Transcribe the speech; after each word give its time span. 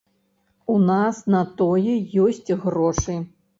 У 0.75 0.77
нас 0.91 1.19
на 1.35 1.43
тое 1.61 1.95
ёсць 2.25 2.51
грошы. 2.67 3.21